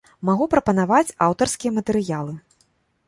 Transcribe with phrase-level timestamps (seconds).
[0.27, 2.33] Магу прапанаваць аўтарскія матэрыялы.